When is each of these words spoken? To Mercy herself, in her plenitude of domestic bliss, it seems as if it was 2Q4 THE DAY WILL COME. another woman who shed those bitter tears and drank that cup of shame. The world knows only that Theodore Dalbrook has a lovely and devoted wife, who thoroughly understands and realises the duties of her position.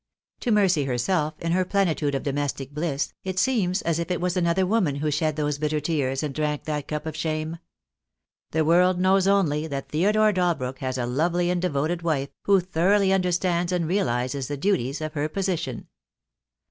To 0.39 0.49
Mercy 0.49 0.85
herself, 0.85 1.35
in 1.39 1.51
her 1.51 1.63
plenitude 1.63 2.15
of 2.15 2.23
domestic 2.23 2.71
bliss, 2.73 3.13
it 3.23 3.37
seems 3.37 3.83
as 3.83 3.99
if 3.99 4.09
it 4.09 4.19
was 4.19 4.31
2Q4 4.33 4.33
THE 4.35 4.41
DAY 4.41 4.43
WILL 4.45 4.45
COME. 4.45 4.45
another 4.47 4.65
woman 4.65 4.95
who 4.95 5.11
shed 5.11 5.35
those 5.35 5.59
bitter 5.59 5.79
tears 5.79 6.23
and 6.23 6.33
drank 6.33 6.63
that 6.63 6.87
cup 6.87 7.05
of 7.05 7.15
shame. 7.15 7.59
The 8.49 8.65
world 8.65 8.99
knows 8.99 9.27
only 9.27 9.67
that 9.67 9.89
Theodore 9.89 10.33
Dalbrook 10.33 10.79
has 10.79 10.97
a 10.97 11.05
lovely 11.05 11.51
and 11.51 11.61
devoted 11.61 12.01
wife, 12.01 12.29
who 12.45 12.59
thoroughly 12.61 13.13
understands 13.13 13.71
and 13.71 13.87
realises 13.87 14.47
the 14.47 14.57
duties 14.57 15.01
of 15.01 15.13
her 15.13 15.29
position. 15.29 15.87